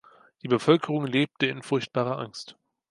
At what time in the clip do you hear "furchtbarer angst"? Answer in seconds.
1.61-2.57